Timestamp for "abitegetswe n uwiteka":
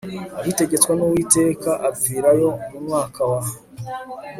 0.39-1.71